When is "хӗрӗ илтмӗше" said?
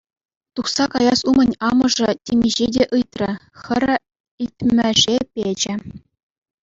3.65-5.17